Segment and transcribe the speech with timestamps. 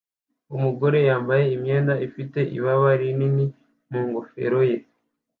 [0.55, 3.45] Umugore yambaye imyenda ifite ibaba rinini
[3.91, 4.77] mu ngofero ye